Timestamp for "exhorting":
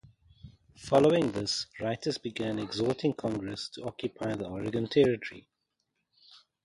2.57-3.13